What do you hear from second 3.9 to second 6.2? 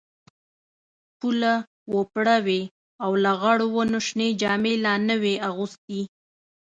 شنې جامې لا نه وې اغوستي.